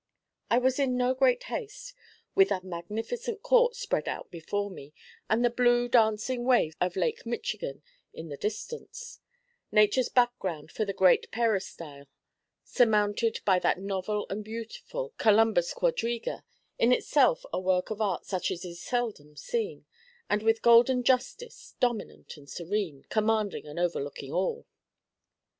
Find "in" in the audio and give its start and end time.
0.79-0.97, 8.11-8.27, 16.79-16.91